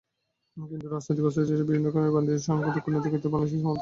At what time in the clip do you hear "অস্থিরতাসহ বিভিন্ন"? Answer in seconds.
1.27-1.87